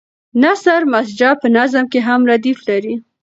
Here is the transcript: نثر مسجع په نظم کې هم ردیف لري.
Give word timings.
نثر 0.41 0.81
مسجع 0.93 1.31
په 1.41 1.47
نظم 1.57 1.85
کې 1.91 1.99
هم 2.07 2.21
ردیف 2.31 2.59
لري. 2.69 2.93